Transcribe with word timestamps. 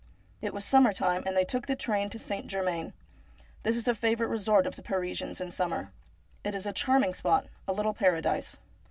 It 0.41 0.51
was 0.51 0.65
summer 0.65 0.93
time 0.93 1.21
and 1.27 1.37
they 1.37 1.45
took 1.45 1.67
train 1.77 2.09
to 2.09 2.17
St. 2.17 2.47
Germain. 2.47 2.93
This 3.61 3.75
is 3.77 3.87
a 3.87 3.93
favourite 3.93 4.31
resort 4.31 4.65
of 4.65 4.75
the 4.75 4.81
Parisians 4.81 5.39
in 5.39 5.49
the 5.49 5.55
summer. 5.55 5.91
It 6.43 6.55
is 6.55 6.65
a 6.65 6.73
charming 6.73 7.13
spot, 7.13 7.45
a 7.67 7.71
little 7.71 7.93
paradise. 7.93 8.57